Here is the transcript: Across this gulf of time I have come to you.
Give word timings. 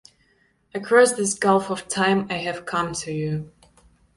Across 0.73 1.11
this 1.13 1.35
gulf 1.35 1.69
of 1.69 1.87
time 1.87 2.25
I 2.31 2.37
have 2.37 2.65
come 2.65 2.91
to 2.93 3.11
you. 3.11 3.51